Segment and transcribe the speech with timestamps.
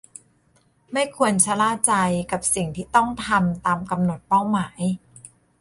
[0.91, 1.93] ไม่ควรชะล่าใจ
[2.31, 4.79] กับสิ่งที่ต้องทำตามกำหนดเป้าหมาย